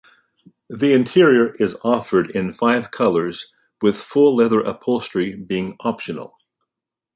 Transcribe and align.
The 0.67 0.93
interior 0.93 1.53
is 1.59 1.77
offered 1.83 2.31
in 2.31 2.53
five 2.53 2.89
colours 2.89 3.53
with 3.83 4.01
full 4.01 4.35
leather 4.35 4.59
upholstery 4.61 5.35
being 5.35 5.77
optional. 5.81 6.39